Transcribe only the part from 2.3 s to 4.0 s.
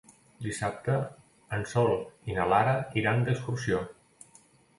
i na Lara iran d'excursió.